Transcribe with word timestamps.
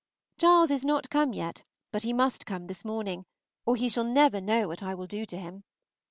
Charles 0.39 0.71
is 0.71 0.83
not 0.83 1.11
come 1.11 1.31
yet, 1.31 1.61
but 1.91 2.01
he 2.01 2.11
must 2.11 2.47
come 2.47 2.65
this 2.65 2.83
morning, 2.83 3.23
or 3.67 3.75
he 3.75 3.87
shall 3.87 4.03
never 4.03 4.41
know 4.41 4.67
what 4.67 4.81
I 4.81 4.95
will 4.95 5.05
do 5.05 5.27
to 5.27 5.37
him. 5.37 5.63